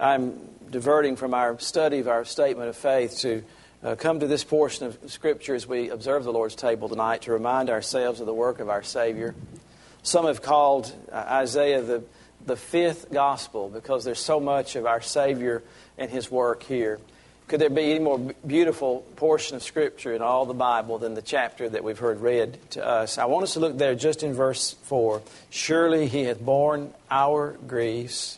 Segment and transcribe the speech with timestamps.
[0.00, 0.38] I'm
[0.70, 3.42] diverting from our study of our statement of faith to
[3.82, 7.32] uh, come to this portion of Scripture as we observe the Lord's table tonight to
[7.32, 9.34] remind ourselves of the work of our Savior.
[10.04, 12.04] Some have called uh, Isaiah the,
[12.46, 15.64] the fifth gospel because there's so much of our Savior
[15.96, 17.00] and His work here.
[17.48, 21.22] Could there be any more beautiful portion of Scripture in all the Bible than the
[21.22, 23.18] chapter that we've heard read to us?
[23.18, 25.22] I want us to look there just in verse 4.
[25.50, 28.37] Surely He hath borne our griefs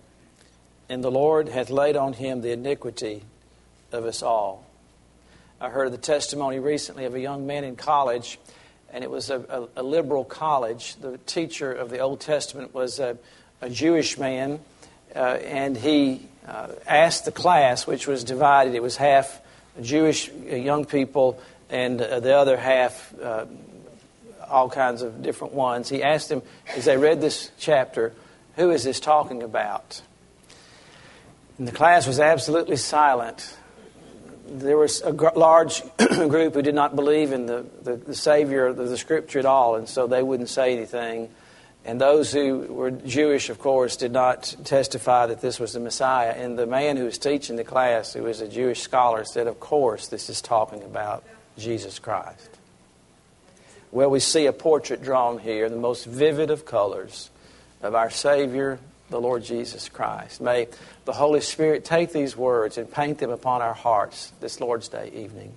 [0.91, 3.23] and the Lord hath laid on him the iniquity
[3.93, 4.65] of us all.
[5.61, 8.37] I heard the testimony recently of a young man in college,
[8.91, 10.97] and it was a, a, a liberal college.
[10.97, 13.17] The teacher of the Old Testament was a,
[13.61, 14.59] a Jewish man,
[15.15, 19.39] uh, and he uh, asked the class, which was divided, it was half
[19.81, 21.39] Jewish uh, young people
[21.69, 23.45] and uh, the other half uh,
[24.45, 25.87] all kinds of different ones.
[25.87, 26.41] He asked them,
[26.75, 28.11] as they read this chapter,
[28.57, 30.01] who is this talking about?
[31.61, 33.55] And the class was absolutely silent.
[34.47, 38.65] There was a gr- large group who did not believe in the, the, the Savior
[38.65, 41.29] of the, the Scripture at all, and so they wouldn't say anything.
[41.85, 46.31] And those who were Jewish, of course, did not testify that this was the Messiah.
[46.31, 49.59] And the man who was teaching the class, who was a Jewish scholar, said, Of
[49.59, 51.23] course, this is talking about
[51.59, 52.57] Jesus Christ.
[53.91, 57.29] Well, we see a portrait drawn here, the most vivid of colors,
[57.83, 58.79] of our Savior,
[59.11, 60.41] the Lord Jesus Christ.
[60.41, 60.67] May
[61.05, 65.11] the Holy Spirit take these words and paint them upon our hearts this Lord's Day
[65.13, 65.53] evening.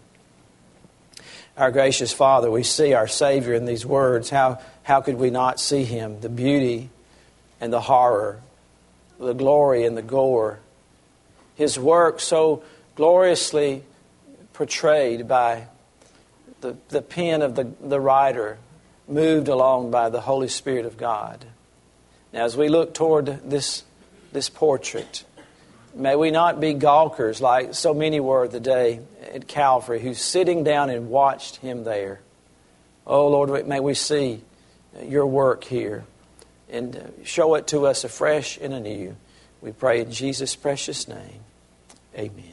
[1.57, 4.29] Our gracious Father, we see our Savior in these words.
[4.29, 6.21] How, how could we not see Him?
[6.21, 6.91] The beauty
[7.61, 8.41] and the horror,
[9.21, 10.59] the glory and the gore.
[11.55, 12.65] His work so
[12.97, 13.85] gloriously
[14.53, 15.69] portrayed by
[16.61, 18.59] the, the pen of the, the writer,
[19.07, 21.45] moved along by the Holy Spirit of God.
[22.35, 23.85] Now, as we look toward this,
[24.33, 25.25] this portrait,
[25.95, 28.99] may we not be gawkers like so many were the day
[29.33, 32.19] at Calvary who sitting down and watched him there.
[33.07, 34.43] Oh, Lord, may we see
[35.01, 36.03] your work here
[36.69, 39.15] and show it to us afresh and anew.
[39.61, 41.41] We pray in Jesus' precious name.
[42.17, 42.51] Amen.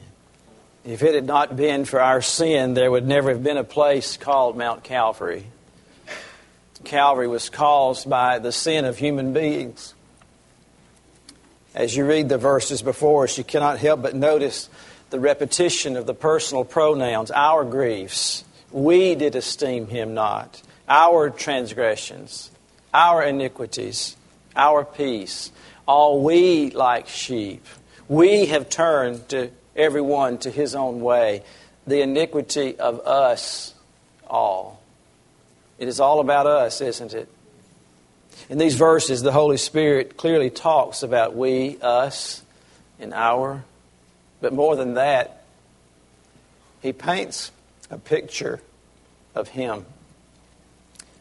[0.84, 4.16] If it had not been for our sin, there would never have been a place
[4.16, 5.46] called Mount Calvary.
[6.84, 9.94] Calvary was caused by the sin of human beings.
[11.74, 14.68] As you read the verses before us, you cannot help but notice
[15.10, 18.44] the repetition of the personal pronouns, our griefs.
[18.70, 20.60] We did esteem him not.
[20.88, 22.50] Our transgressions,
[22.92, 24.16] our iniquities,
[24.54, 25.50] our peace.
[25.86, 27.64] All we like sheep.
[28.08, 31.42] We have turned to everyone to his own way.
[31.86, 33.74] The iniquity of us
[34.26, 34.81] all.
[35.82, 37.28] It is all about us, isn't it?
[38.48, 42.40] In these verses, the Holy Spirit clearly talks about we, us,
[43.00, 43.64] and our.
[44.40, 45.42] But more than that,
[46.82, 47.50] He paints
[47.90, 48.60] a picture
[49.34, 49.84] of Him.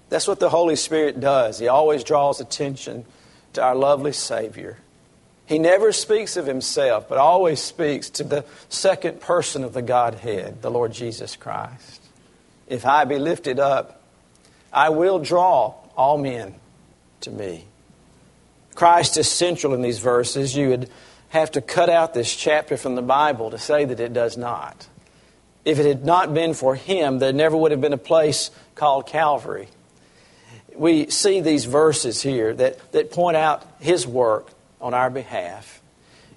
[0.10, 1.58] That's what the Holy Spirit does.
[1.58, 3.06] He always draws attention
[3.54, 4.78] to our lovely Savior.
[5.48, 10.62] He never speaks of Himself, but always speaks to the second person of the Godhead,
[10.62, 12.00] the Lord Jesus Christ.
[12.68, 13.98] If I be lifted up,
[14.72, 16.56] I will draw all men
[17.22, 17.66] to me.
[18.76, 20.56] Christ is central in these verses.
[20.56, 20.90] You would
[21.30, 24.88] have to cut out this chapter from the Bible to say that it does not.
[25.64, 29.08] If it had not been for him, there never would have been a place called
[29.08, 29.68] Calvary.
[30.76, 34.50] We see these verses here that, that point out his work
[34.80, 35.82] on our behalf.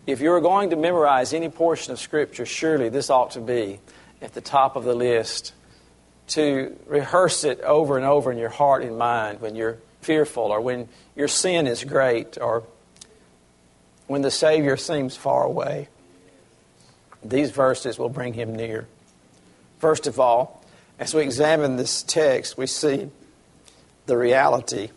[0.07, 3.81] If you're going to memorize any portion of Scripture, surely this ought to be
[4.21, 5.53] at the top of the list
[6.29, 10.61] to rehearse it over and over in your heart and mind when you're fearful or
[10.61, 12.65] when your sin is great or
[14.07, 15.89] when the Savior seems far away.
[17.23, 18.87] These verses will bring him near.
[19.79, 20.63] First of all,
[20.99, 23.11] as we examine this text, we see
[24.07, 24.91] the reality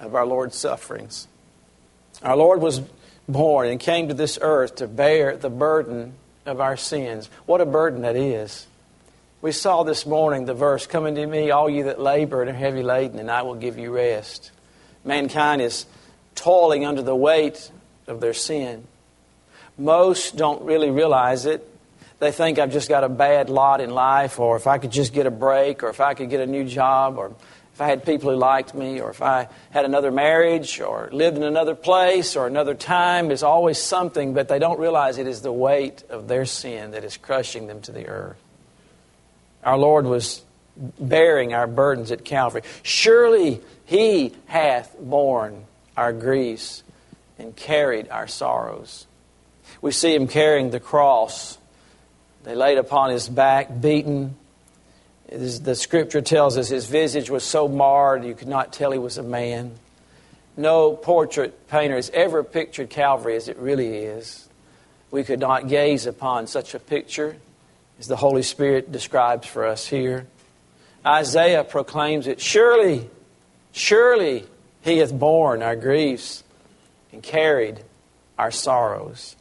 [0.00, 1.28] of our Lord's sufferings.
[2.22, 2.82] Our Lord was
[3.28, 6.14] born and came to this earth to bear the burden
[6.46, 7.28] of our sins.
[7.46, 8.66] What a burden that is.
[9.40, 12.54] We saw this morning the verse, Come unto me, all you that labor and are
[12.54, 14.50] heavy laden, and I will give you rest.
[15.04, 15.86] Mankind is
[16.34, 17.70] toiling under the weight
[18.08, 18.84] of their sin.
[19.76, 21.64] Most don't really realize it,
[22.18, 25.12] they think I've just got a bad lot in life, or if I could just
[25.12, 27.32] get a break, or if I could get a new job, or
[27.74, 31.36] if I had people who liked me, or if I had another marriage, or lived
[31.36, 35.42] in another place, or another time, there's always something, but they don't realize it is
[35.42, 38.42] the weight of their sin that is crushing them to the earth.
[39.68, 40.42] Our Lord was
[40.98, 42.62] bearing our burdens at Calvary.
[42.82, 46.82] Surely He hath borne our griefs
[47.38, 49.06] and carried our sorrows.
[49.82, 51.58] We see Him carrying the cross.
[52.44, 54.36] They laid upon His back, beaten.
[55.30, 59.18] The scripture tells us his visage was so marred you could not tell he was
[59.18, 59.72] a man.
[60.56, 64.48] No portrait painter has ever pictured Calvary as it really is.
[65.10, 67.36] We could not gaze upon such a picture
[67.98, 70.26] as the Holy Spirit describes for us here.
[71.04, 73.08] Isaiah proclaims it Surely,
[73.72, 74.46] surely
[74.82, 76.44] he hath borne our griefs
[77.12, 77.82] and carried
[78.38, 79.36] our sorrows.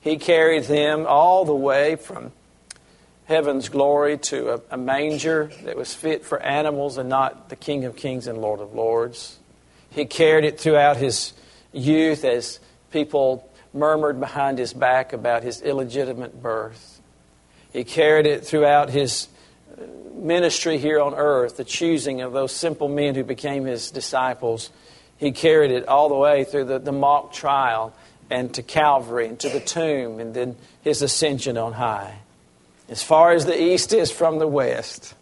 [0.00, 2.32] He carried them all the way from
[3.24, 7.84] heaven's glory to a, a, manger that was fit for animals and not the King
[7.84, 9.38] of Kings and Lord of Lords.
[9.90, 11.32] He carried it throughout his
[11.72, 12.60] youth as
[12.92, 16.93] people murmured behind his back about his illegitimate birth.
[17.74, 19.28] He carried it throughout his
[19.76, 19.82] uh,
[20.14, 24.70] ministry here on earth, the choosing of those simple men who became his disciples.
[25.18, 27.92] He carried it all the way through the, the mock trial
[28.30, 32.20] and to Calvary and to the tomb and then his ascension on high.
[32.88, 35.14] As far as the east is from the west,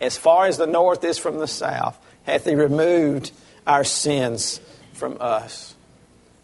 [0.00, 3.32] as far as the north is from the south, hath he removed
[3.66, 4.60] our sins
[4.92, 5.74] from us.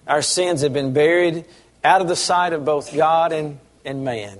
[0.06, 1.44] Our sins have been buried
[1.84, 4.38] out of the sight of both God and, and man.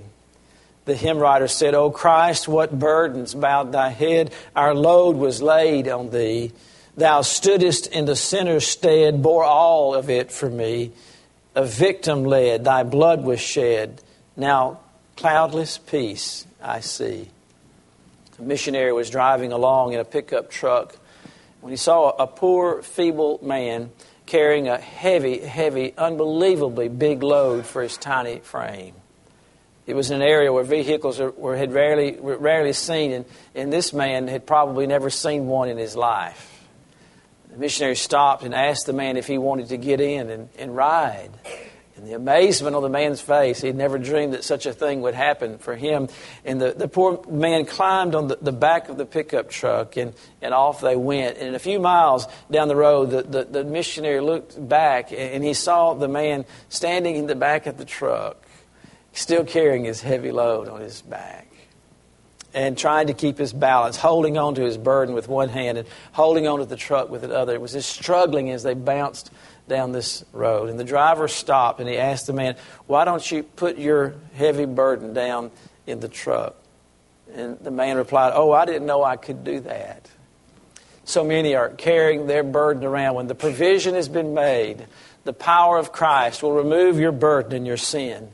[0.85, 5.89] The hymn writer said, O Christ, what burdens bowed thy head, our load was laid
[5.89, 6.53] on thee.
[6.97, 10.93] Thou stoodest in the sinner's stead, bore all of it for me.
[11.55, 14.03] A victim led, thy blood was shed.
[14.37, 14.81] Now
[15.17, 17.29] cloudless peace I see.
[18.39, 20.97] A missionary was driving along in a pickup truck
[21.61, 23.91] when he saw a poor, feeble man
[24.27, 28.95] carrying a heavy, heavy, unbelievably big load for his tiny frame.
[29.87, 33.25] It was an area where vehicles were had rarely, rarely seen, and,
[33.55, 36.47] and this man had probably never seen one in his life.
[37.51, 40.77] The missionary stopped and asked the man if he wanted to get in and, and
[40.77, 41.31] ride.
[41.97, 45.15] And the amazement on the man's face, he'd never dreamed that such a thing would
[45.15, 46.09] happen for him.
[46.47, 50.15] And the, the poor man climbed on the, the back of the pickup truck, and,
[50.41, 51.37] and off they went.
[51.37, 55.53] And a few miles down the road, the, the, the missionary looked back, and he
[55.53, 58.43] saw the man standing in the back of the truck,
[59.13, 61.47] still carrying his heavy load on his back
[62.53, 65.89] and trying to keep his balance, holding on to his burden with one hand and
[66.13, 67.55] holding on to the truck with the other.
[67.55, 69.31] It was just struggling as they bounced
[69.69, 70.69] down this road.
[70.69, 74.65] And the driver stopped and he asked the man, Why don't you put your heavy
[74.65, 75.51] burden down
[75.87, 76.57] in the truck?
[77.33, 80.09] And the man replied, Oh, I didn't know I could do that.
[81.05, 83.15] So many are carrying their burden around.
[83.15, 84.87] When the provision has been made,
[85.25, 88.31] the power of Christ will remove your burden and your sin.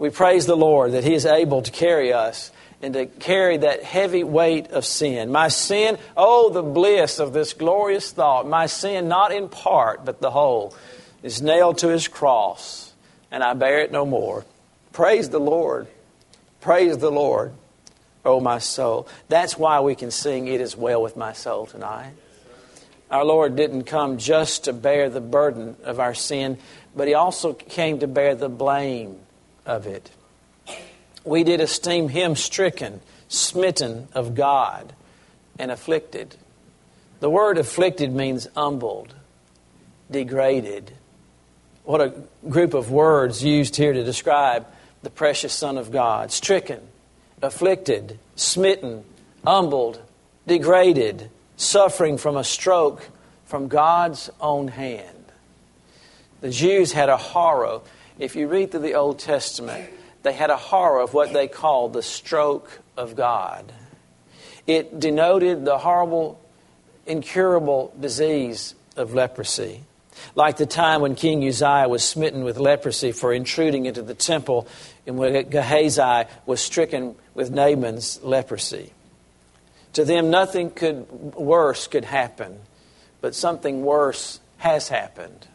[0.00, 2.50] We praise the Lord that He is able to carry us
[2.80, 5.30] and to carry that heavy weight of sin.
[5.30, 8.48] My sin, oh, the bliss of this glorious thought.
[8.48, 10.74] My sin, not in part, but the whole,
[11.22, 12.94] is nailed to his cross,
[13.30, 14.46] and I bear it no more.
[14.94, 15.86] Praise the Lord.
[16.62, 17.52] Praise the Lord,
[18.24, 19.06] oh, my soul.
[19.28, 22.14] That's why we can sing, It is Well with My Soul tonight.
[23.10, 26.56] Our Lord didn't come just to bear the burden of our sin,
[26.96, 29.20] but He also came to bear the blame
[29.70, 30.10] of it
[31.24, 34.92] we did esteem him stricken, smitten of God,
[35.58, 36.36] and afflicted.
[37.20, 39.14] The word afflicted means humbled,
[40.10, 40.92] degraded.
[41.84, 42.14] What a
[42.48, 44.66] group of words used here to describe
[45.02, 46.32] the precious Son of God.
[46.32, 46.80] Stricken,
[47.42, 49.04] afflicted, smitten,
[49.44, 50.00] humbled,
[50.46, 53.08] degraded, suffering from a stroke
[53.44, 55.06] from God's own hand.
[56.40, 57.80] The Jews had a horror.
[58.20, 59.88] If you read through the Old Testament,
[60.22, 63.72] they had a horror of what they called the stroke of God.
[64.66, 66.38] It denoted the horrible,
[67.06, 69.80] incurable disease of leprosy.
[70.34, 74.68] Like the time when King Uzziah was smitten with leprosy for intruding into the temple,
[75.06, 78.92] and when Gehazi was stricken with Naaman's leprosy.
[79.94, 82.60] To them, nothing could, worse could happen,
[83.22, 85.46] but something worse has happened.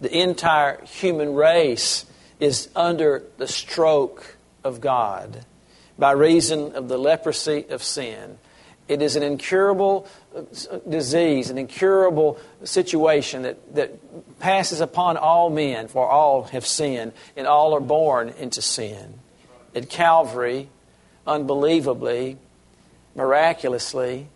[0.00, 2.06] The entire human race
[2.40, 5.44] is under the stroke of God
[5.98, 8.38] by reason of the leprosy of sin.
[8.86, 10.42] It is an incurable uh,
[10.88, 17.46] disease, an incurable situation that, that passes upon all men, for all have sinned, and
[17.46, 19.18] all are born into sin.
[19.74, 20.68] at Calvary,
[21.26, 22.38] unbelievably,
[23.14, 24.28] miraculously,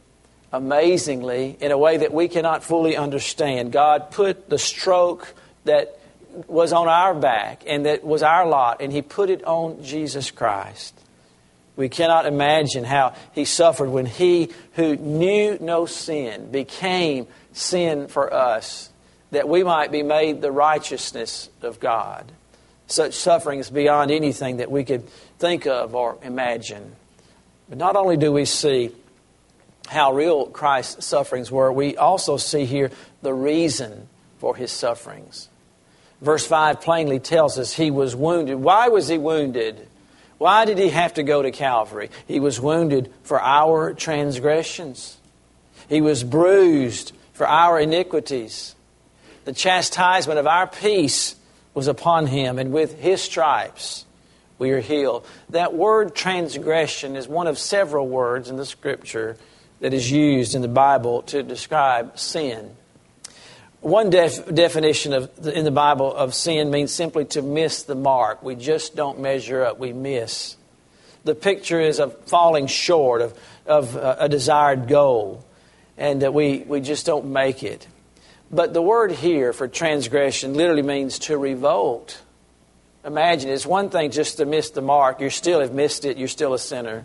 [0.52, 3.72] amazingly, in a way that we cannot fully understand.
[3.72, 5.98] God put the stroke that
[6.46, 10.30] was on our back and that was our lot, and He put it on Jesus
[10.30, 10.94] Christ.
[11.76, 18.32] We cannot imagine how He suffered when He, who knew no sin, became sin for
[18.32, 18.90] us,
[19.30, 22.30] that we might be made the righteousness of God.
[22.86, 26.94] Such suffering is beyond anything that we could think of or imagine.
[27.68, 28.90] But not only do we see
[29.88, 32.90] how real Christ's sufferings were, we also see here
[33.22, 35.48] the reason for his sufferings.
[36.22, 38.54] Verse 5 plainly tells us he was wounded.
[38.54, 39.88] Why was he wounded?
[40.38, 42.10] Why did he have to go to Calvary?
[42.26, 45.18] He was wounded for our transgressions,
[45.88, 48.74] he was bruised for our iniquities.
[49.44, 51.34] The chastisement of our peace
[51.74, 54.04] was upon him, and with his stripes
[54.58, 55.26] we are healed.
[55.50, 59.36] That word transgression is one of several words in the scripture
[59.80, 62.76] that is used in the Bible to describe sin.
[63.82, 67.96] One def- definition of the, in the Bible of sin means simply to miss the
[67.96, 68.40] mark.
[68.40, 70.56] We just don't measure up, we miss.
[71.24, 75.44] The picture is of falling short of, of uh, a desired goal,
[75.98, 77.88] and that we, we just don't make it.
[78.52, 82.22] But the word here for transgression literally means to revolt.
[83.04, 85.20] Imagine, it's one thing just to miss the mark.
[85.20, 87.04] You still have missed it, you're still a sinner.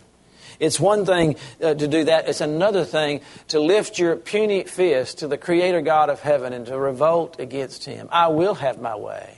[0.59, 2.27] It's one thing uh, to do that.
[2.27, 6.65] It's another thing to lift your puny fist to the Creator God of heaven and
[6.67, 8.09] to revolt against Him.
[8.11, 9.37] I will have my way.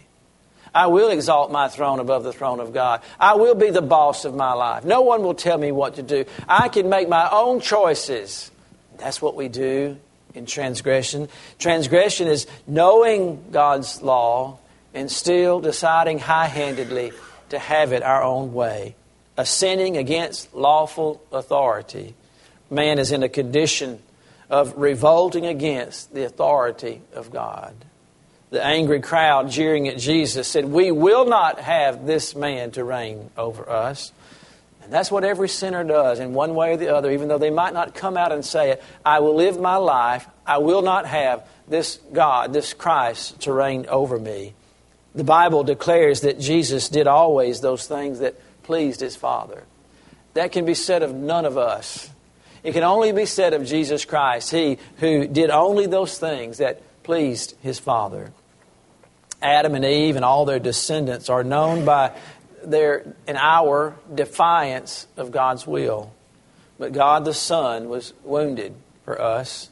[0.73, 3.01] I will exalt my throne above the throne of God.
[3.19, 4.85] I will be the boss of my life.
[4.85, 6.25] No one will tell me what to do.
[6.47, 8.51] I can make my own choices.
[8.97, 9.97] That's what we do
[10.35, 11.27] in transgression.
[11.57, 14.59] Transgression is knowing God's law
[14.93, 17.13] and still deciding high handedly
[17.49, 18.95] to have it our own way
[19.39, 22.13] a sinning against lawful authority,
[22.69, 23.98] man is in a condition
[24.50, 27.74] of revolting against the authority of God.
[28.50, 33.29] The angry crowd jeering at Jesus said, We will not have this man to reign
[33.38, 34.12] over us.
[34.84, 37.50] And that's what every sinner does in one way or the other, even though they
[37.50, 38.84] might not come out and say it.
[39.05, 40.27] I will live my life.
[40.46, 44.53] I will not have this God, this Christ, to reign over me.
[45.15, 48.36] The Bible declares that Jesus did always those things that
[48.69, 49.63] pleased his Father.
[50.35, 52.07] That can be said of none of us.
[52.61, 56.83] It can only be said of Jesus Christ, he who did only those things that
[57.01, 58.31] pleased his Father.
[59.41, 62.15] Adam and Eve and all their descendants are known by
[62.63, 66.13] their, in our defiance of God's will.
[66.77, 69.71] But God the Son was wounded for us,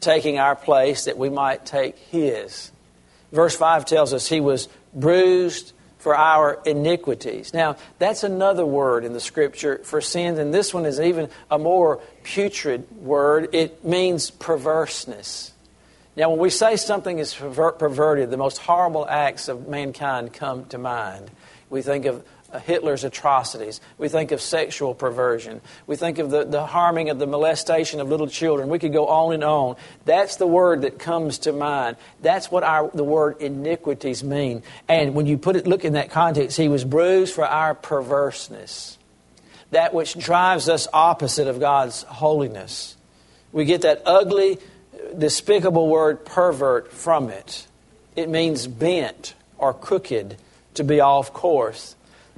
[0.00, 2.72] taking our place that we might take His.
[3.32, 5.74] Verse 5 tells us He was bruised
[6.04, 7.54] for our iniquities.
[7.54, 11.58] Now, that's another word in the scripture for sins, and this one is even a
[11.58, 13.48] more putrid word.
[13.54, 15.52] It means perverseness.
[16.14, 20.76] Now, when we say something is perverted, the most horrible acts of mankind come to
[20.76, 21.30] mind.
[21.70, 22.22] We think of
[22.60, 23.80] Hitler's atrocities.
[23.98, 25.60] We think of sexual perversion.
[25.86, 28.68] We think of the, the harming of the molestation of little children.
[28.68, 29.76] We could go on and on.
[30.04, 31.96] That's the word that comes to mind.
[32.22, 34.62] That's what our, the word iniquities mean.
[34.88, 38.98] And when you put it, look in that context, he was bruised for our perverseness.
[39.70, 42.96] That which drives us opposite of God's holiness.
[43.52, 44.58] We get that ugly,
[45.16, 47.66] despicable word pervert from it.
[48.16, 50.36] It means bent or crooked,
[50.74, 51.96] to be off course.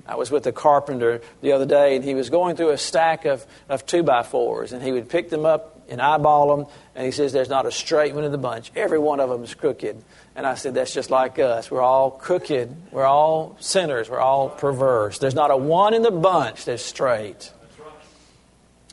[0.08, 3.24] I was with a carpenter the other day, and he was going through a stack
[3.24, 7.04] of, of two by fours, and he would pick them up and eyeball them, and
[7.04, 8.72] he says, There's not a straight one in the bunch.
[8.74, 10.02] Every one of them is crooked.
[10.34, 11.70] And I said, That's just like us.
[11.70, 12.74] We're all crooked.
[12.90, 14.08] We're all sinners.
[14.08, 15.18] We're all perverse.
[15.18, 17.52] There's not a one in the bunch that's straight.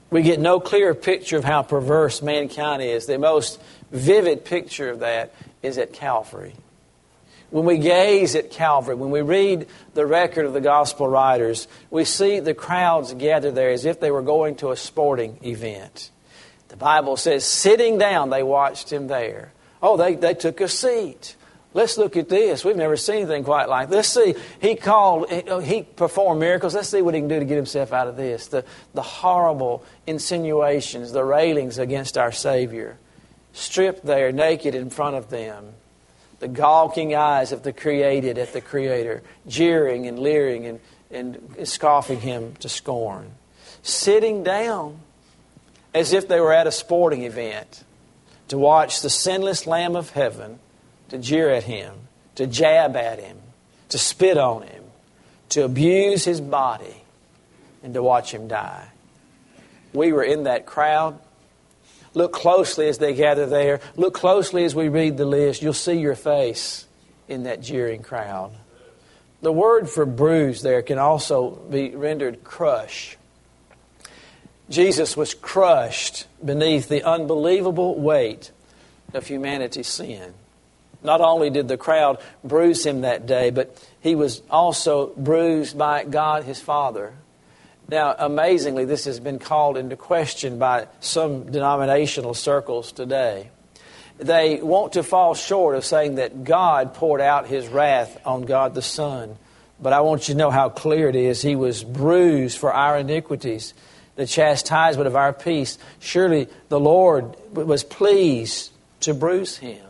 [0.09, 3.07] We get no clearer picture of how perverse mankind is.
[3.07, 3.59] The most
[3.91, 6.53] vivid picture of that is at Calvary.
[7.53, 12.03] When we gaze at Calvary, when we read the record of the gospel writers, we
[12.03, 16.09] see the crowds gather there as if they were going to a sporting event.
[16.69, 19.53] The Bible says, sitting down, they watched him there.
[19.83, 21.35] Oh, they, they took a seat.
[21.75, 22.65] Let's look at this.
[22.65, 24.15] We've never seen anything quite like this.
[24.15, 24.43] Let's see.
[24.59, 26.73] He called, he oh, performed miracles.
[26.73, 28.47] Let's see what he can do to get himself out of this.
[28.47, 32.97] The, the horrible insinuations, the railings against our Savior.
[33.51, 35.75] Stripped there, naked in front of them
[36.43, 42.19] the gawking eyes of the created at the Creator, jeering and leering and, and scoffing
[42.19, 43.31] him to scorn.
[43.81, 44.99] Sitting down
[45.93, 47.85] as if they were at a sporting event
[48.49, 50.59] to watch the sinless Lamb of heaven
[51.07, 51.93] to jeer at him,
[52.35, 53.37] to jab at him,
[53.87, 54.83] to spit on him,
[55.47, 57.05] to abuse his body,
[57.83, 58.89] and to watch him die.
[59.93, 61.21] We were in that crowd.
[62.13, 63.79] Look closely as they gather there.
[63.95, 65.61] Look closely as we read the list.
[65.61, 66.85] You'll see your face
[67.27, 68.51] in that jeering crowd.
[69.41, 73.17] The word for bruise there can also be rendered crush.
[74.69, 78.51] Jesus was crushed beneath the unbelievable weight
[79.13, 80.33] of humanity's sin.
[81.03, 86.05] Not only did the crowd bruise him that day, but he was also bruised by
[86.05, 87.13] God his Father.
[87.89, 93.49] Now, amazingly, this has been called into question by some denominational circles today.
[94.17, 98.73] They want to fall short of saying that God poured out his wrath on God
[98.73, 99.37] the Son.
[99.81, 101.41] But I want you to know how clear it is.
[101.41, 103.73] He was bruised for our iniquities,
[104.15, 105.77] the chastisement of our peace.
[105.99, 108.71] Surely the Lord was pleased
[109.01, 109.85] to bruise him,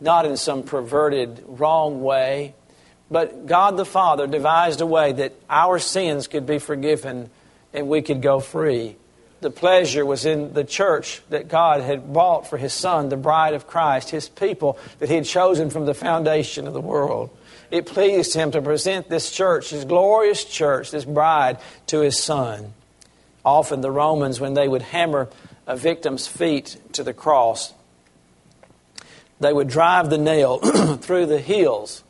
[0.00, 2.54] not in some perverted, wrong way,
[3.10, 7.30] but God the Father devised a way that our sins could be forgiven
[7.72, 8.96] and we could go free.
[9.40, 13.52] The pleasure was in the church that God had bought for His Son, the bride
[13.52, 17.28] of Christ, His people that He had chosen from the foundation of the world.
[17.70, 21.58] It pleased Him to present this church, His glorious church, this bride,
[21.88, 22.72] to His Son.
[23.44, 25.28] Often the Romans, when they would hammer
[25.66, 27.74] a victim's feet to the cross,
[29.40, 30.58] they would drive the nail
[30.98, 32.03] through the heels.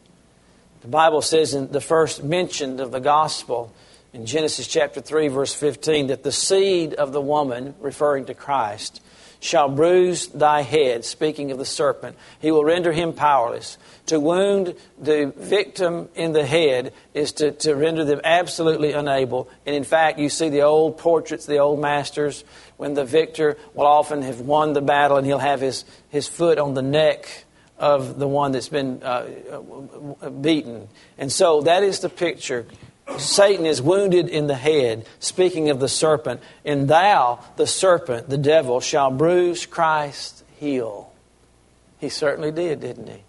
[0.85, 3.73] The Bible says in the first mention of the gospel
[4.13, 9.01] in Genesis chapter 3, verse 15, that the seed of the woman, referring to Christ,
[9.41, 12.19] shall bruise thy head, speaking of the serpent.
[12.39, 13.79] He will render him powerless.
[14.09, 19.49] To wound the victim in the head is to, to render them absolutely unable.
[19.65, 22.45] And in fact, you see the old portraits, the old masters,
[22.77, 26.59] when the victor will often have won the battle and he'll have his, his foot
[26.59, 27.47] on the neck
[27.79, 29.27] of the one that's been uh,
[30.41, 30.89] beaten.
[31.19, 32.67] And so that is the picture.
[33.19, 36.41] Satan is wounded in the head, speaking of the serpent.
[36.65, 41.13] And thou, the serpent, the devil, shall bruise Christ's heel.
[41.99, 43.23] He certainly did, didn't he?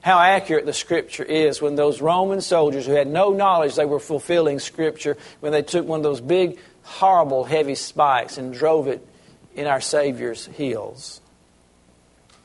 [0.00, 4.00] How accurate the scripture is when those Roman soldiers who had no knowledge they were
[4.00, 9.06] fulfilling scripture, when they took one of those big horrible, heavy spikes and drove it
[9.54, 11.20] in our Savior's heels.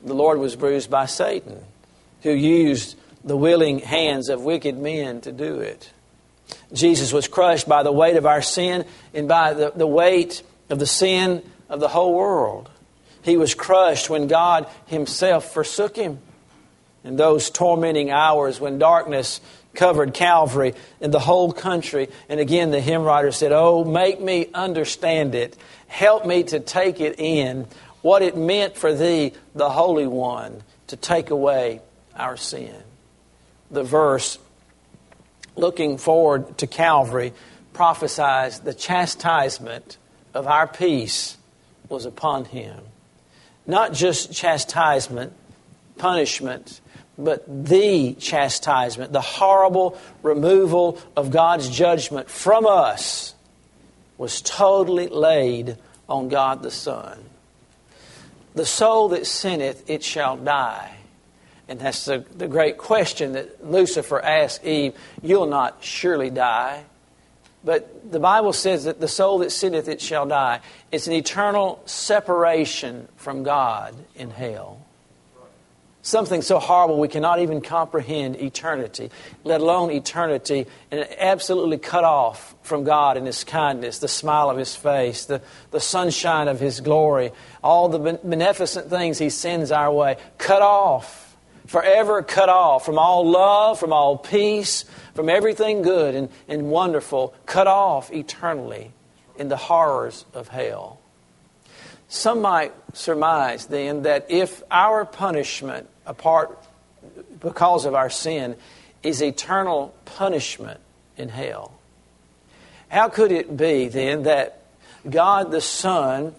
[0.04, 1.60] The Lord was bruised by Satan,
[2.22, 5.90] who used the willing hands of wicked men to do it.
[6.72, 10.78] Jesus was crushed by the weight of our sin and by the, the weight of
[10.78, 12.70] the sin of the whole world.
[13.22, 16.18] He was crushed when God Himself forsook Him.
[17.02, 19.40] In those tormenting hours when darkness
[19.74, 22.08] covered Calvary and the whole country.
[22.28, 25.56] And again, the hymn writer said, Oh, make me understand it.
[25.86, 27.66] Help me to take it in.
[28.04, 31.80] What it meant for thee, the Holy One, to take away
[32.14, 32.82] our sin.
[33.70, 34.38] The verse,
[35.56, 37.32] looking forward to Calvary,
[37.72, 39.96] prophesies the chastisement
[40.34, 41.38] of our peace
[41.88, 42.78] was upon him.
[43.66, 45.32] Not just chastisement,
[45.96, 46.82] punishment,
[47.16, 53.34] but the chastisement, the horrible removal of God's judgment from us,
[54.18, 57.18] was totally laid on God the Son.
[58.54, 60.96] The soul that sinneth, it shall die.
[61.68, 66.84] And that's the, the great question that Lucifer asked Eve You'll not surely die.
[67.64, 70.60] But the Bible says that the soul that sinneth, it shall die.
[70.92, 74.83] It's an eternal separation from God in hell
[76.04, 79.10] something so horrible we cannot even comprehend eternity,
[79.42, 84.58] let alone eternity, and absolutely cut off from God and His kindness, the smile of
[84.58, 85.40] His face, the,
[85.70, 91.36] the sunshine of His glory, all the beneficent things He sends our way, cut off,
[91.66, 97.34] forever cut off from all love, from all peace, from everything good and, and wonderful,
[97.46, 98.92] cut off eternally
[99.38, 101.00] in the horrors of hell.
[102.08, 106.58] Some might surmise then that if our punishment apart
[107.40, 108.56] because of our sin
[109.02, 110.80] is eternal punishment
[111.16, 111.72] in hell.
[112.88, 114.62] How could it be then that
[115.08, 116.34] God the Son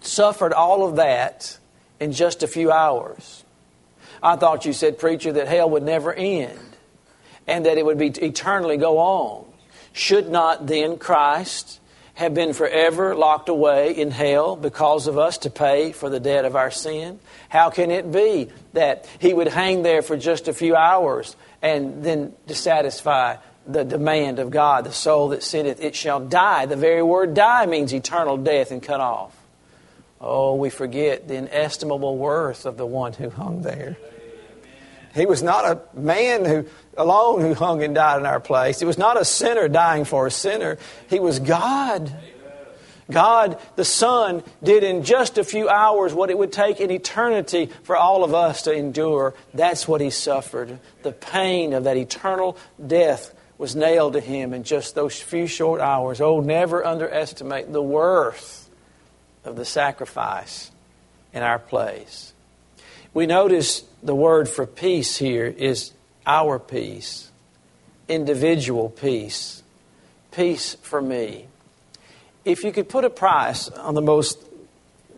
[0.00, 1.58] suffered all of that
[2.00, 3.44] in just a few hours?
[4.22, 6.58] I thought you said, preacher, that hell would never end
[7.46, 9.44] and that it would be eternally go on.
[9.92, 11.80] Should not then Christ
[12.14, 16.44] have been forever locked away in hell because of us to pay for the debt
[16.44, 17.18] of our sin?
[17.48, 22.04] How can it be that he would hang there for just a few hours and
[22.04, 26.66] then to satisfy the demand of God, the soul that sinneth, it shall die?
[26.66, 29.36] The very word die means eternal death and cut off.
[30.20, 33.96] Oh, we forget the inestimable worth of the one who hung there.
[35.14, 36.66] He was not a man who
[36.96, 38.82] alone who hung and died in our place.
[38.82, 40.78] It was not a sinner dying for a sinner.
[41.08, 42.14] He was God.
[43.10, 47.70] God, the Son, did in just a few hours what it would take an eternity
[47.82, 49.34] for all of us to endure.
[49.52, 50.78] That's what He suffered.
[51.02, 55.80] The pain of that eternal death was nailed to Him in just those few short
[55.80, 56.20] hours.
[56.20, 58.68] Oh, never underestimate the worth
[59.44, 60.70] of the sacrifice
[61.32, 62.32] in our place.
[63.14, 65.92] We notice the word for peace here is
[66.26, 67.30] our peace,
[68.08, 69.62] individual peace,
[70.30, 71.46] peace for me.
[72.44, 74.38] If you could put a price on the most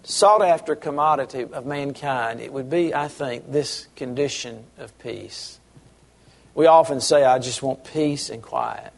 [0.03, 5.59] sought after commodity of mankind, it would be, I think, this condition of peace.
[6.55, 8.93] We often say, I just want peace and quiet.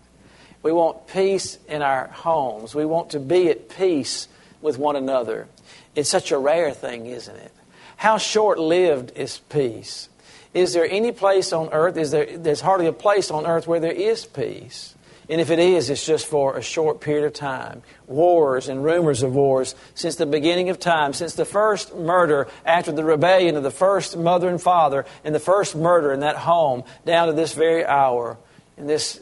[0.63, 2.75] We want peace in our homes.
[2.75, 4.27] We want to be at peace
[4.61, 5.47] with one another.
[5.95, 7.53] It's such a rare thing, isn't it?
[7.97, 10.09] How short lived is peace?
[10.57, 11.99] Is there any place on earth?
[11.99, 14.95] Is there, there's hardly a place on earth where there is peace.
[15.29, 17.83] And if it is, it's just for a short period of time.
[18.07, 22.91] Wars and rumors of wars since the beginning of time, since the first murder after
[22.91, 26.85] the rebellion of the first mother and father, and the first murder in that home,
[27.05, 28.39] down to this very hour,
[28.79, 29.21] in this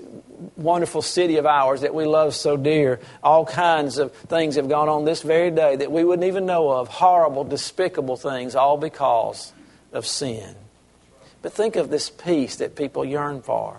[0.54, 3.00] wonderful city of ours that we love so dear.
[3.24, 6.70] All kinds of things have gone on this very day that we wouldn't even know
[6.70, 6.86] of.
[6.86, 9.52] Horrible, despicable things, all because
[9.92, 10.54] of sin.
[11.44, 13.76] But think of this peace that people yearn for.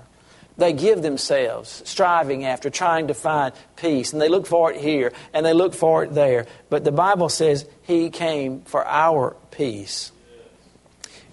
[0.56, 4.13] They give themselves, striving after, trying to find peace.
[4.13, 6.45] And they look for it here and they look for it there.
[6.69, 10.12] But the Bible says He came for our peace.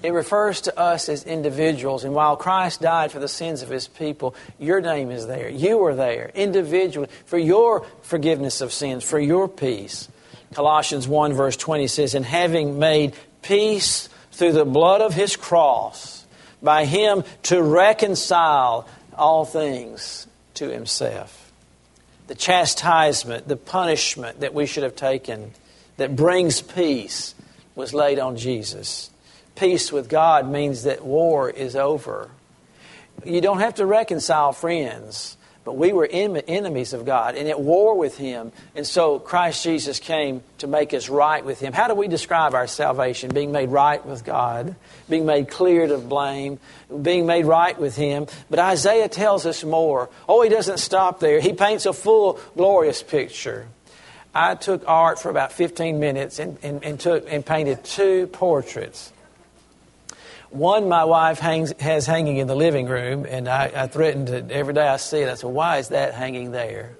[0.03, 2.03] It refers to us as individuals.
[2.03, 5.51] And while Christ died for the sins of His people, your name is there.
[5.51, 10.09] You are there, individually, for your forgiveness of sins, for your peace.
[10.55, 16.22] Colossians 1, verse 20 says, And having made peace through the blood of His cross,
[16.62, 21.53] by Him to reconcile all things to himself.
[22.29, 25.53] The chastisement, the punishment that we should have taken
[25.96, 27.35] that brings peace
[27.75, 29.11] was laid on Jesus.
[29.55, 32.31] Peace with God means that war is over.
[33.25, 35.37] You don't have to reconcile friends.
[35.64, 38.51] But we were enemies of God and at war with Him.
[38.75, 41.72] And so Christ Jesus came to make us right with Him.
[41.72, 43.33] How do we describe our salvation?
[43.33, 44.75] Being made right with God,
[45.09, 46.59] being made cleared of blame,
[47.03, 48.27] being made right with Him.
[48.51, 50.11] But Isaiah tells us more.
[50.29, 51.40] Oh, he doesn't stop there.
[51.40, 53.68] He paints a full, glorious picture.
[54.35, 59.12] I took art for about 15 minutes and, and, and took, and painted two portraits
[60.53, 64.51] one, my wife hangs, has hanging in the living room, and I, I threatened to,
[64.51, 66.97] every day I see it, I said, Why is that hanging there?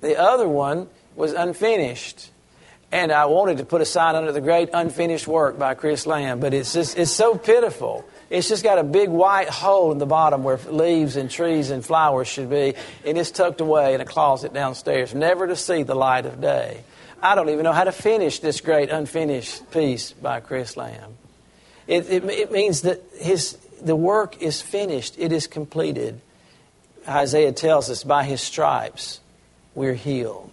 [0.00, 2.30] The other one was unfinished.
[2.90, 6.40] And I wanted to put a sign under the great unfinished work by Chris Lamb,
[6.40, 8.02] but it's just it's so pitiful.
[8.30, 11.84] It's just got a big white hole in the bottom where leaves and trees and
[11.84, 15.94] flowers should be, and it's tucked away in a closet downstairs, never to see the
[15.94, 16.82] light of day.
[17.22, 21.16] I don't even know how to finish this great unfinished piece by Chris Lamb.
[21.88, 26.20] It, it, it means that his, the work is finished, it is completed.
[27.08, 29.20] Isaiah tells us by his stripes
[29.74, 30.52] we're healed.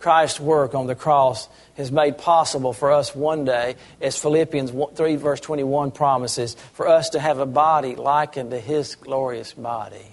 [0.00, 5.14] Christ's work on the cross has made possible for us one day, as Philippians 3,
[5.14, 10.04] verse 21 promises, for us to have a body likened to his glorious body.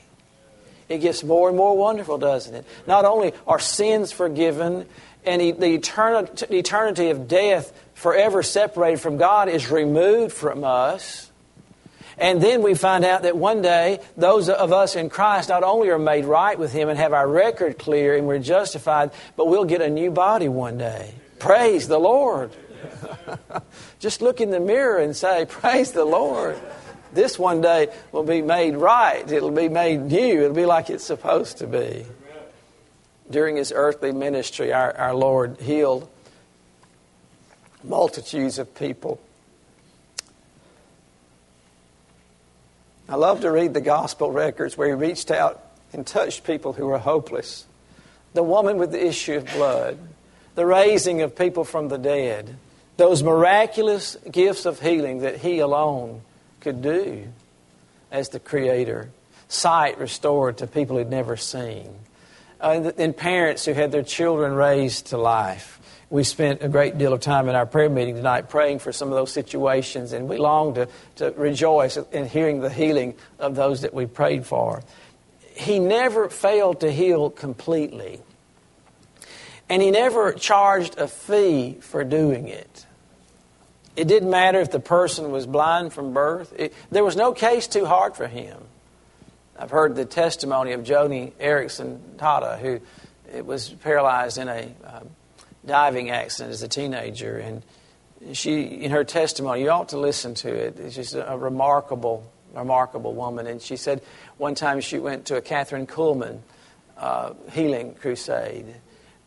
[0.89, 2.65] It gets more and more wonderful, doesn't it?
[2.85, 4.85] Not only are sins forgiven
[5.29, 5.73] and the
[6.51, 11.29] eternity of death forever separated from God is removed from us.
[12.17, 15.89] And then we find out that one day, those of us in Christ not only
[15.89, 19.65] are made right with Him and have our record clear and we're justified, but we'll
[19.65, 21.13] get a new body one day.
[21.39, 22.51] Praise the Lord.
[23.99, 26.59] Just look in the mirror and say, Praise the Lord.
[27.13, 29.29] This one day will be made right.
[29.31, 30.43] It'll be made new.
[30.43, 32.05] It'll be like it's supposed to be.
[33.31, 36.09] During His earthly ministry, our, our Lord healed
[37.83, 39.19] multitudes of people.
[43.07, 45.63] I love to read the gospel records where he reached out
[45.93, 47.65] and touched people who were hopeless.
[48.33, 49.97] The woman with the issue of blood,
[50.53, 52.55] the raising of people from the dead,
[52.97, 56.21] those miraculous gifts of healing that he alone
[56.59, 57.27] could do
[58.11, 59.09] as the Creator,
[59.47, 61.95] sight restored to people who'd never seen,
[62.61, 67.13] uh, and parents who had their children raised to life we spent a great deal
[67.13, 70.37] of time in our prayer meeting tonight praying for some of those situations, and we
[70.37, 74.81] long to, to rejoice in hearing the healing of those that we prayed for.
[75.53, 78.21] He never failed to heal completely,
[79.69, 82.85] and he never charged a fee for doing it.
[83.95, 86.53] It didn't matter if the person was blind from birth.
[86.57, 88.63] It, there was no case too hard for him.
[89.59, 95.09] I've heard the testimony of Joni Eareckson Tada, who was paralyzed in a um,
[95.65, 97.37] diving accident as a teenager.
[97.37, 97.63] And
[98.31, 100.93] she, in her testimony, you ought to listen to it.
[100.93, 103.47] She's a remarkable, remarkable woman.
[103.47, 104.01] And she said
[104.37, 106.39] one time she went to a Kathryn Kuhlman
[106.97, 108.73] uh, healing crusade.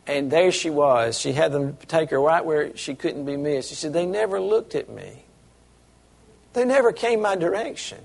[0.07, 1.19] And there she was.
[1.19, 3.69] She had them take her right where she couldn't be missed.
[3.69, 5.25] She said, They never looked at me,
[6.53, 7.99] they never came my direction.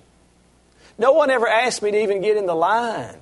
[0.99, 3.17] No one ever asked me to even get in the line.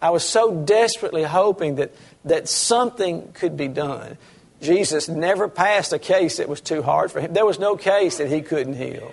[0.00, 1.92] I was so desperately hoping that,
[2.24, 4.16] that something could be done.
[4.60, 7.32] Jesus never passed a case that was too hard for him.
[7.32, 9.12] There was no case that he couldn't heal.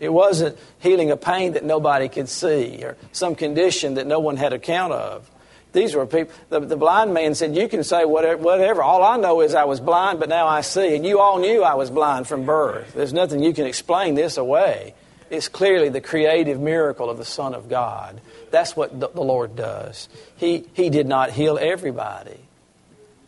[0.00, 4.36] It wasn't healing a pain that nobody could see or some condition that no one
[4.36, 5.30] had account of.
[5.72, 8.82] These were people, the, the blind man said, You can say whatever, whatever.
[8.82, 10.96] All I know is I was blind, but now I see.
[10.96, 12.92] And you all knew I was blind from birth.
[12.94, 14.94] There's nothing you can explain this away.
[15.30, 18.20] It's clearly the creative miracle of the Son of God.
[18.50, 20.08] That's what the, the Lord does.
[20.36, 22.38] He, he did not heal everybody.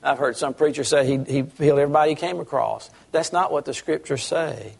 [0.02, 2.90] I've heard some preachers say he, he healed everybody he came across.
[3.12, 4.74] That's not what the scriptures say.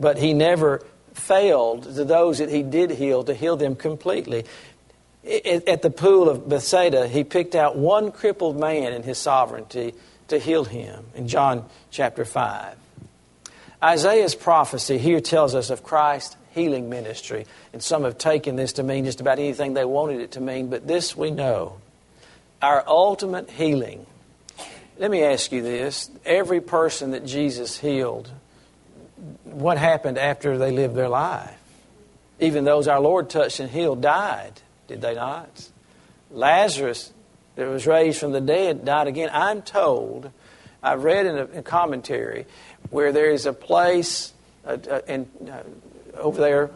[0.00, 4.44] But he never failed to those that he did heal to heal them completely.
[5.24, 9.94] At the pool of Bethsaida, he picked out one crippled man in his sovereignty
[10.28, 12.76] to heal him in John chapter 5.
[13.82, 17.46] Isaiah's prophecy here tells us of Christ's healing ministry.
[17.72, 20.68] And some have taken this to mean just about anything they wanted it to mean,
[20.68, 21.78] but this we know.
[22.62, 24.06] Our ultimate healing.
[24.98, 28.30] Let me ask you this every person that Jesus healed,
[29.44, 31.58] what happened after they lived their life?
[32.40, 34.60] Even those our Lord touched and healed died.
[34.86, 35.68] Did they not?
[36.30, 37.12] Lazarus,
[37.56, 39.30] that was raised from the dead, died again.
[39.32, 40.30] I'm told,
[40.82, 42.46] I've read in a, commentary,
[42.90, 44.32] where there is a place
[45.06, 45.62] in, uh,
[46.18, 46.70] over there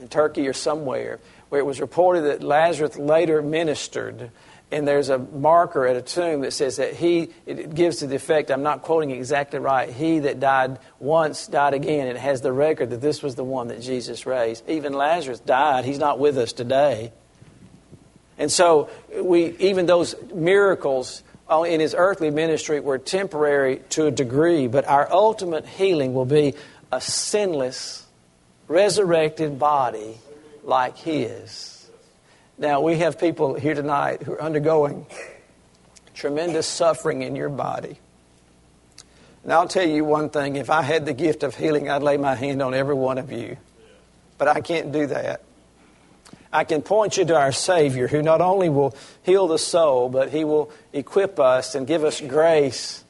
[0.00, 4.30] in Turkey or somewhere where it was reported that Lazarus later ministered.
[4.70, 8.16] And there's a marker at a tomb that says that he, it gives to the
[8.16, 12.06] effect, I'm not quoting exactly right, he that died once died again.
[12.06, 14.66] It has the record that this was the one that Jesus raised.
[14.66, 15.84] Even Lazarus died.
[15.84, 17.12] He's not with us today.
[18.38, 24.68] And so, we, even those miracles in his earthly ministry were temporary to a degree,
[24.68, 26.54] but our ultimate healing will be
[26.90, 28.06] a sinless,
[28.68, 30.18] resurrected body
[30.64, 31.90] like his.
[32.58, 35.06] Now, we have people here tonight who are undergoing
[36.14, 37.98] tremendous suffering in your body.
[39.42, 42.16] And I'll tell you one thing if I had the gift of healing, I'd lay
[42.16, 43.56] my hand on every one of you.
[44.38, 45.42] But I can't do that.
[46.52, 50.30] I can point you to our Savior who not only will heal the soul, but
[50.30, 53.02] He will equip us and give us grace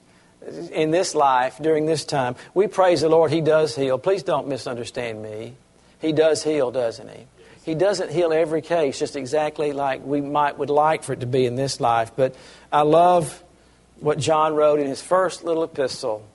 [0.72, 2.36] in this life during this time.
[2.54, 3.98] We praise the Lord, He does heal.
[3.98, 5.54] Please don't misunderstand me.
[6.00, 7.26] He does heal, doesn't He?
[7.64, 11.26] He doesn't heal every case just exactly like we might would like for it to
[11.26, 12.10] be in this life.
[12.16, 12.34] But
[12.72, 13.42] I love
[14.00, 16.26] what John wrote in his first little epistle,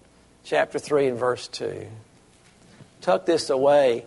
[0.46, 1.86] chapter 3 and verse 2.
[3.02, 4.06] Tuck this away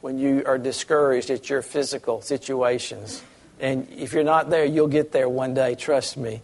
[0.00, 3.22] when you are discouraged at your physical situations.
[3.60, 6.40] And if you're not there, you'll get there one day, trust me.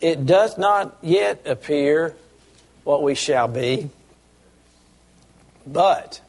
[0.00, 2.14] It does not yet appear
[2.84, 3.90] what we shall be,
[5.66, 6.20] but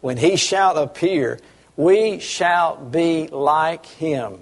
[0.00, 1.40] when he shall appear,
[1.76, 4.40] we shall be like him,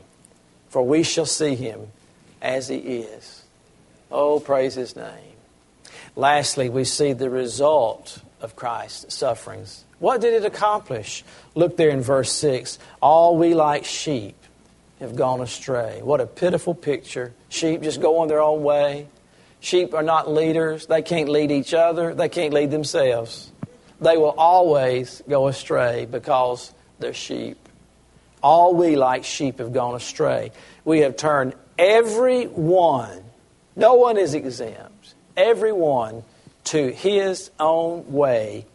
[0.68, 1.88] for we shall see him
[2.42, 3.42] as he is.
[4.10, 5.36] Oh, praise his name.
[6.16, 9.84] Lastly, we see the result of Christ's sufferings.
[9.98, 11.24] What did it accomplish?
[11.54, 12.78] Look there in verse 6.
[13.00, 14.34] All we like sheep
[15.00, 16.00] have gone astray.
[16.02, 17.32] What a pitiful picture.
[17.48, 19.08] Sheep just going their own way.
[19.60, 20.86] Sheep are not leaders.
[20.86, 22.14] They can't lead each other.
[22.14, 23.50] They can't lead themselves.
[24.00, 27.58] They will always go astray because they're sheep.
[28.42, 30.52] All we like sheep have gone astray.
[30.84, 33.24] We have turned every one,
[33.74, 36.22] no one is exempt, every one
[36.64, 38.66] to his own way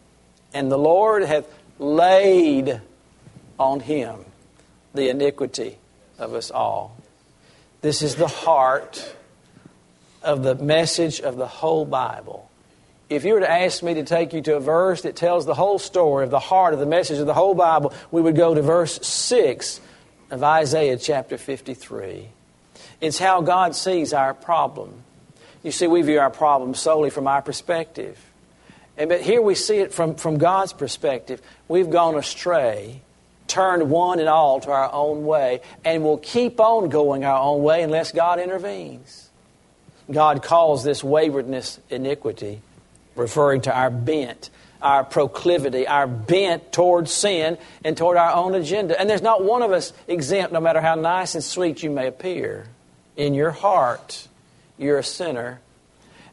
[0.54, 1.46] and the Lord hath
[1.78, 2.80] laid
[3.58, 4.24] on him
[4.94, 5.76] the iniquity
[6.18, 6.96] of us all.
[7.80, 9.14] This is the heart
[10.22, 12.50] of the message of the whole Bible.
[13.10, 15.54] If you were to ask me to take you to a verse that tells the
[15.54, 18.54] whole story of the heart of the message of the whole Bible, we would go
[18.54, 19.80] to verse 6
[20.30, 22.28] of Isaiah chapter 53.
[23.00, 25.02] It's how God sees our problem.
[25.62, 28.18] You see, we view our problem solely from our perspective.
[28.96, 31.42] And, but here we see it from, from God's perspective.
[31.68, 33.02] We've gone astray,
[33.54, 37.62] turned one and all to our own way, and will keep on going our own
[37.62, 39.30] way unless God intervenes.
[40.10, 42.60] God calls this waywardness iniquity,
[43.14, 44.50] referring to our bent,
[44.82, 49.00] our proclivity, our bent towards sin and toward our own agenda.
[49.00, 52.08] And there's not one of us exempt, no matter how nice and sweet you may
[52.08, 52.66] appear.
[53.16, 54.26] In your heart,
[54.76, 55.60] you're a sinner.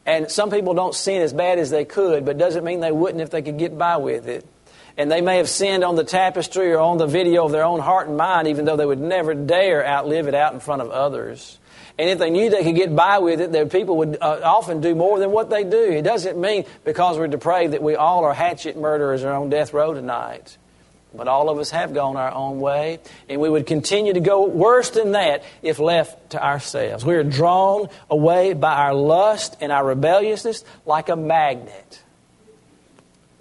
[0.08, 3.22] And some people don't sin as bad as they could, but doesn't mean they wouldn't
[3.22, 4.44] if they could get by with it.
[4.98, 7.80] And they may have sinned on the tapestry or on the video of their own
[7.80, 10.92] heart and mind, even though they would never dare outlive it out in front of
[10.92, 11.58] others.
[11.98, 14.82] And if they knew they could get by with it, that people would uh, often
[14.82, 15.84] do more than what they do.
[15.92, 19.74] It doesn't mean because we're depraved that we all are hatchet murderers or on death
[19.74, 20.58] row tonight.
[21.14, 24.48] But all of us have gone our own way, and we would continue to go
[24.48, 27.06] worse than that if left to ourselves.
[27.06, 32.02] We are drawn away by our lust and our rebelliousness like a magnet.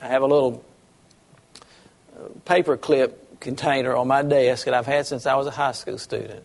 [0.02, 0.64] I have a little
[2.20, 5.72] uh, paper clip container on my desk that I've had since I was a high
[5.72, 6.44] school student.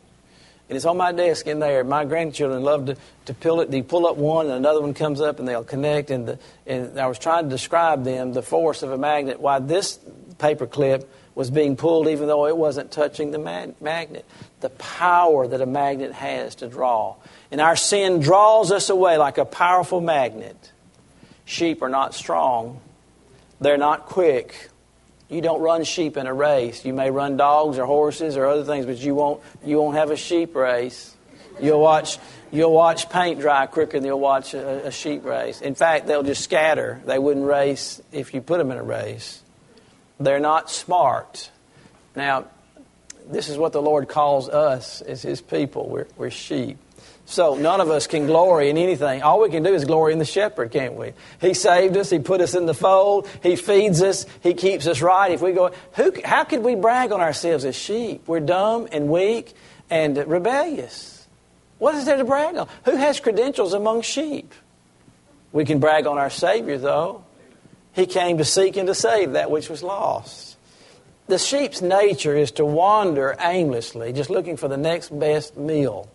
[0.67, 1.83] And it's on my desk in there.
[1.83, 3.69] My grandchildren love to, to pull it.
[3.69, 6.09] They pull up one, and another one comes up, and they'll connect.
[6.09, 9.39] And, the, and I was trying to describe them the force of a magnet.
[9.39, 9.99] Why this
[10.39, 14.25] paper clip was being pulled, even though it wasn't touching the mag- magnet.
[14.61, 17.15] The power that a magnet has to draw.
[17.51, 20.71] And our sin draws us away like a powerful magnet.
[21.43, 22.79] Sheep are not strong.
[23.61, 24.69] They're not quick.
[25.29, 26.85] You don't run sheep in a race.
[26.85, 30.11] You may run dogs or horses or other things, but you won't, you won't have
[30.11, 31.15] a sheep race.
[31.59, 32.19] You'll watch,
[32.51, 35.61] you'll watch paint dry quicker than you'll watch a, a sheep race.
[35.61, 37.01] In fact, they'll just scatter.
[37.05, 39.41] They wouldn't race if you put them in a race.
[40.19, 41.49] They're not smart.
[42.15, 42.45] Now,
[43.27, 45.89] this is what the Lord calls us as His people.
[45.89, 46.77] We're, we're sheep.
[47.25, 49.23] So none of us can glory in anything.
[49.23, 51.13] All we can do is glory in the shepherd, can't we?
[51.41, 52.11] He saved us.
[52.11, 53.27] He put us in the fold.
[53.41, 54.27] He feeds us.
[54.41, 55.31] He keeps us right.
[55.31, 58.27] If we go, who, how could we brag on ourselves as sheep?
[58.27, 59.53] We're dumb and weak
[59.89, 61.27] and rebellious.
[61.79, 62.69] What is there to brag on?
[62.85, 64.53] Who has credentials among sheep?
[65.51, 67.23] We can brag on our Savior, though.
[67.93, 70.57] He came to seek and to save that which was lost.
[71.27, 76.07] The sheep's nature is to wander aimlessly, just looking for the next best meal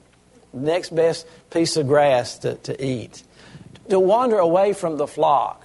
[0.53, 3.23] next best piece of grass to, to eat,
[3.89, 5.65] to wander away from the flock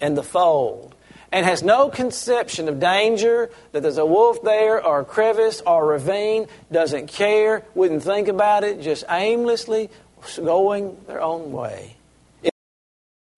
[0.00, 0.94] and the fold,
[1.30, 5.84] and has no conception of danger, that there's a wolf there, or a crevice, or
[5.84, 9.90] a ravine, doesn't care, wouldn't think about it, just aimlessly
[10.36, 11.96] going their own way.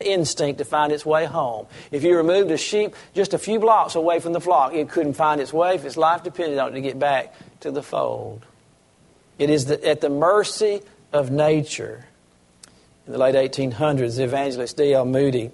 [0.02, 1.66] Instinct to find its way home.
[1.90, 5.12] If you removed a sheep just a few blocks away from the flock, it couldn't
[5.12, 8.46] find its way if its life depended on it to get back to the fold.
[9.40, 10.82] It is the, at the mercy
[11.14, 12.04] of nature.
[13.06, 15.06] In the late 1800s, the evangelist D.L.
[15.06, 15.50] Moody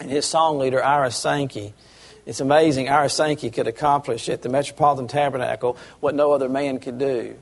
[0.00, 1.74] and his song leader, Ira Sankey,
[2.24, 2.88] it's amazing.
[2.88, 7.36] Ira Sankey could accomplish at the Metropolitan Tabernacle what no other man could do.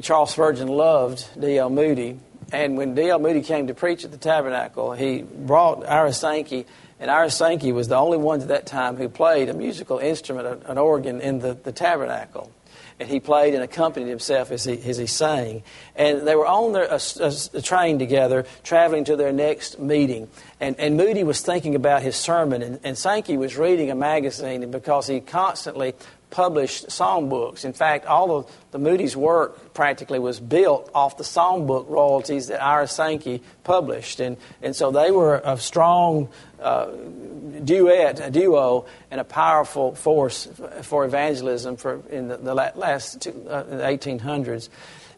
[0.00, 1.70] Charles Spurgeon loved D.L.
[1.70, 2.18] Moody,
[2.52, 3.20] and when D.L.
[3.20, 6.66] Moody came to preach at the Tabernacle, he brought Ira Sankey,
[7.02, 10.62] and Ira Sankey was the only one at that time who played a musical instrument,
[10.64, 12.52] an organ, in the, the Tabernacle
[13.00, 15.64] and he played and accompanied himself as he, as he sang.
[15.96, 20.28] And they were on their, a, a, train together, traveling to their next meeting.
[20.60, 24.70] And, and Moody was thinking about his sermon, and, and Sankey was reading a magazine
[24.70, 25.94] because he constantly
[26.32, 27.64] published songbooks.
[27.64, 32.60] In fact, all of the Moody's work practically was built off the songbook royalties that
[32.60, 34.18] Ira Sankey published.
[34.18, 36.86] And, and so they were a strong uh,
[37.62, 40.48] duet, a duo, and a powerful force
[40.82, 44.70] for evangelism for in the, the last two, uh, the 1800s.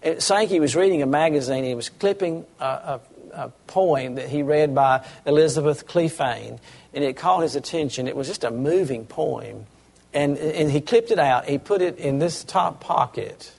[0.03, 1.64] And Sankey was reading a magazine.
[1.64, 3.00] He was clipping a, a,
[3.33, 6.59] a poem that he read by Elizabeth Clephane,
[6.92, 8.09] and it caught his attention.
[8.09, 9.66] It was just a moving poem.
[10.14, 11.46] And, and he clipped it out.
[11.46, 13.53] He put it in this top pocket.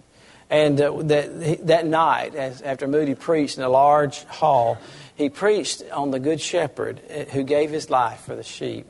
[0.50, 4.78] And uh, that, that night, as, after Moody preached in a large hall,
[5.16, 8.88] he preached on the Good Shepherd uh, who gave his life for the sheep.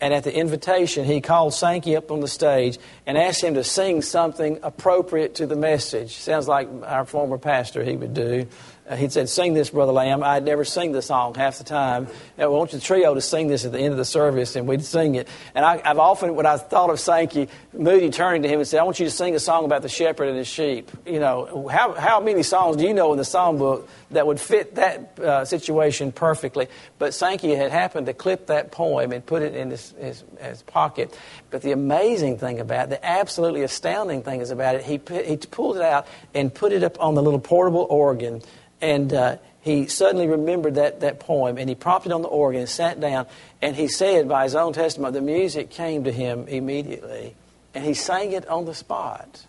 [0.00, 3.62] And at the invitation, he called Sankey up on the stage and asked him to
[3.62, 6.16] sing something appropriate to the message.
[6.16, 8.48] Sounds like our former pastor he would do.
[8.88, 10.24] Uh, he'd said, Sing this, Brother Lamb.
[10.24, 12.08] I'd never sing the song half the time.
[12.36, 14.84] I want the trio to sing this at the end of the service, and we'd
[14.84, 15.28] sing it.
[15.54, 18.80] And I, have often, when I thought of Sankey, Moody turning to him and said,
[18.80, 20.90] I want you to sing a song about the shepherd and his sheep.
[21.06, 24.74] You know, how, how many songs do you know in the songbook that would fit
[24.74, 26.66] that uh, situation perfectly?
[26.98, 30.62] But Sankey had happened to clip that poem and put it in his, his, his
[30.62, 31.16] pocket.
[31.50, 35.36] But the amazing thing about it, the absolutely astounding thing is about it, he, he
[35.36, 38.42] pulled it out and put it up on the little portable organ
[38.82, 42.60] and uh, he suddenly remembered that, that poem and he propped it on the organ
[42.60, 43.26] and sat down.
[43.62, 47.36] And he said, by his own testimony, the music came to him immediately.
[47.72, 49.46] And he sang it on the spot.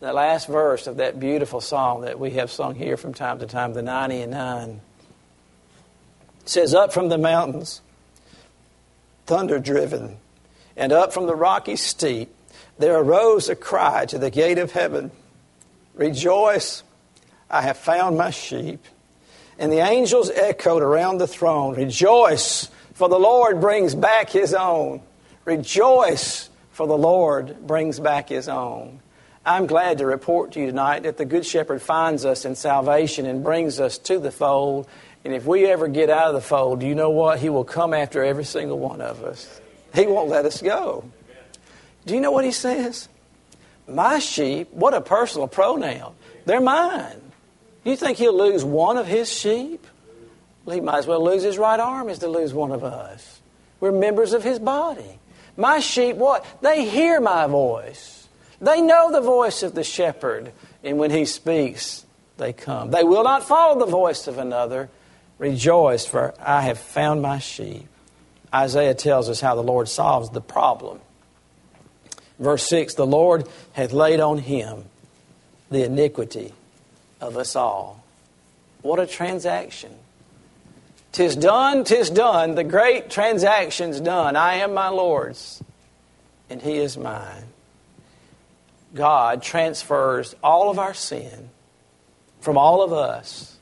[0.00, 3.46] The last verse of that beautiful song that we have sung here from time to
[3.46, 4.80] time, the 90 and 9,
[6.44, 7.80] says, Up from the mountains,
[9.24, 10.18] thunder driven.
[10.76, 12.34] And up from the rocky steep
[12.78, 15.12] there arose a cry to the gate of heaven
[15.94, 16.82] Rejoice,
[17.50, 18.84] I have found my sheep.
[19.58, 25.00] And the angels echoed around the throne Rejoice, for the Lord brings back his own.
[25.44, 29.00] Rejoice, for the Lord brings back his own.
[29.44, 33.26] I'm glad to report to you tonight that the Good Shepherd finds us in salvation
[33.26, 34.88] and brings us to the fold.
[35.24, 37.38] And if we ever get out of the fold, you know what?
[37.38, 39.60] He will come after every single one of us.
[39.94, 41.04] He won't let us go.
[42.04, 43.08] Do you know what he says?
[43.88, 46.14] My sheep, what a personal pronoun.
[46.44, 47.25] They're mine.
[47.86, 49.86] You think he'll lose one of his sheep?
[50.64, 53.40] Well, he might as well lose his right arm as to lose one of us.
[53.78, 55.20] We're members of his body.
[55.56, 56.44] My sheep, what?
[56.62, 58.26] They hear my voice.
[58.60, 60.50] They know the voice of the shepherd,
[60.82, 62.04] and when he speaks,
[62.38, 62.90] they come.
[62.90, 64.88] They will not follow the voice of another.
[65.38, 67.86] Rejoice, for I have found my sheep.
[68.52, 70.98] Isaiah tells us how the Lord solves the problem.
[72.40, 74.86] Verse 6 The Lord hath laid on him
[75.70, 76.52] the iniquity
[77.20, 78.04] of us all.
[78.82, 79.92] What a transaction.
[81.12, 82.54] Tis done, tis done.
[82.54, 84.36] The great transaction's done.
[84.36, 85.62] I am my Lord's,
[86.50, 87.44] and he is mine.
[88.94, 91.50] God transfers all of our sin
[92.40, 93.56] from all of us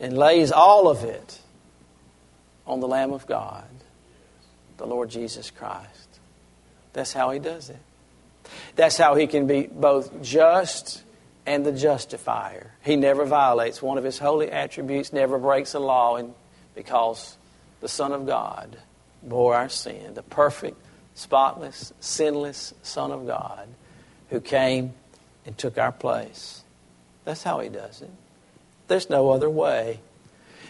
[0.00, 1.40] and lays all of it
[2.66, 3.64] on the Lamb of God,
[4.76, 6.20] the Lord Jesus Christ.
[6.92, 7.78] That's how He does it.
[8.74, 11.02] That's how He can be both just
[11.46, 12.72] and the justifier.
[12.82, 16.34] He never violates one of His holy attributes, never breaks a law, and
[16.74, 17.36] because
[17.80, 18.76] the Son of God
[19.22, 20.76] bore our sin, the perfect,
[21.14, 23.68] spotless, sinless Son of God
[24.30, 24.92] who came
[25.44, 26.62] and took our place.
[27.24, 28.10] That's how he does it.
[28.88, 30.00] There's no other way.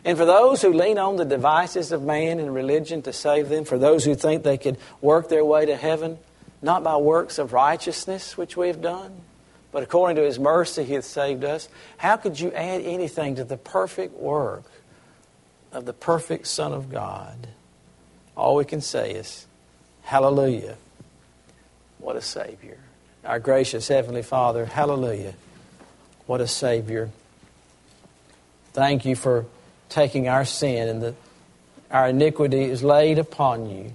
[0.04, 3.64] And for those who lean on the devices of man and religion to save them,
[3.64, 6.18] for those who think they could work their way to heaven,
[6.62, 9.20] not by works of righteousness which we have done,
[9.76, 11.68] but according to his mercy he hath saved us,
[11.98, 14.64] how could you add anything to the perfect work
[15.70, 17.46] of the perfect Son of God?
[18.38, 19.46] All we can say is,
[20.00, 20.78] Hallelujah.
[21.98, 22.78] What a Savior
[23.22, 24.64] our gracious Heavenly Father.
[24.64, 25.34] Hallelujah.
[26.24, 27.10] What a Savior.
[28.72, 29.44] Thank you for
[29.90, 31.14] taking our sin and the,
[31.90, 33.92] our iniquity is laid upon you.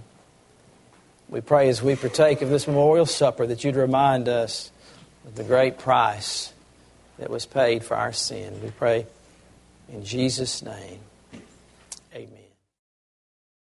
[1.28, 4.72] We pray as we partake of this memorial supper that you'd remind us
[5.26, 6.54] of the great price
[7.18, 8.62] that was paid for our sin.
[8.64, 9.06] We pray
[9.90, 11.00] in Jesus' name.